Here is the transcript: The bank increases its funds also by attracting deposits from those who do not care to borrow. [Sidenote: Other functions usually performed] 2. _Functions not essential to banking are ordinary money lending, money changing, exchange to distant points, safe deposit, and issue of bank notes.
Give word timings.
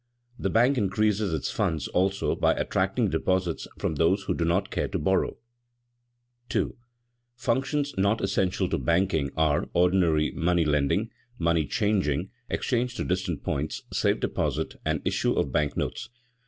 The 0.39 0.49
bank 0.49 0.79
increases 0.79 1.31
its 1.31 1.51
funds 1.51 1.87
also 1.89 2.35
by 2.35 2.55
attracting 2.55 3.11
deposits 3.11 3.67
from 3.77 3.93
those 3.93 4.23
who 4.23 4.33
do 4.33 4.43
not 4.43 4.71
care 4.71 4.87
to 4.87 4.97
borrow. 4.97 5.37
[Sidenote: 6.49 6.71
Other 6.71 6.75
functions 7.35 7.89
usually 7.89 8.01
performed] 8.01 8.01
2. 8.01 8.01
_Functions 8.01 8.01
not 8.01 8.21
essential 8.23 8.69
to 8.69 8.77
banking 8.79 9.29
are 9.37 9.69
ordinary 9.73 10.31
money 10.31 10.65
lending, 10.65 11.11
money 11.37 11.67
changing, 11.67 12.31
exchange 12.49 12.95
to 12.95 13.03
distant 13.03 13.43
points, 13.43 13.83
safe 13.93 14.19
deposit, 14.19 14.73
and 14.83 15.03
issue 15.05 15.33
of 15.33 15.51
bank 15.51 15.77
notes. 15.77 16.09